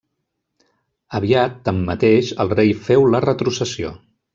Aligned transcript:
Aviat, 1.21 1.61
tanmateix, 1.69 2.35
el 2.47 2.53
rei 2.59 2.77
féu 2.89 3.11
la 3.15 3.27
retrocessió. 3.31 3.99